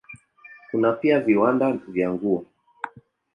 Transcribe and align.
Kuna 0.71 0.91
pia 0.91 1.19
viwanda 1.19 1.71
vya 1.87 2.13
nguo. 2.13 2.45